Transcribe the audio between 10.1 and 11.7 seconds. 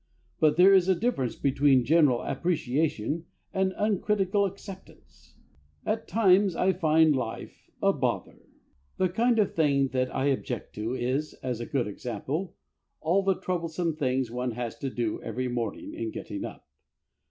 I object to is, as a